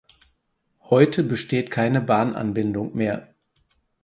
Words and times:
Heute 0.85 1.21
besteht 1.21 1.69
keine 1.69 2.01
Bahnanbindung 2.01 2.95
mehr. 2.95 3.35